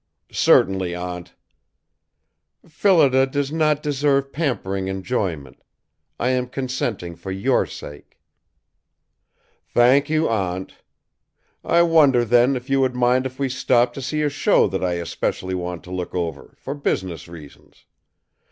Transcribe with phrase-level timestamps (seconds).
[0.31, 1.35] "Certainly, Aunt."
[2.67, 5.61] "Phillida does not deserve pampering enjoyment.
[6.19, 8.17] I am consenting for your sake."
[9.67, 10.73] "Thank you, Aunt.
[11.63, 14.83] I wonder, then, if you would mind if we stopped to see a show that
[14.83, 17.85] I especially want to look over, for business reasons?